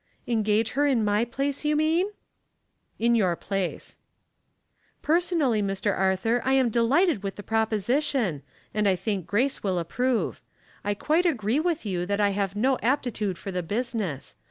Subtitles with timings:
[0.35, 2.09] "Engage her in my place, you mean?
[2.43, 2.69] *'"
[3.05, 3.99] In your place.""
[5.03, 5.95] Personally, Mr.
[5.95, 8.41] Arthur, I am delighted with the proposition,
[8.73, 10.41] and I think Grace will approve.
[10.83, 14.35] I quite agree with you that I have no aptitude for the business.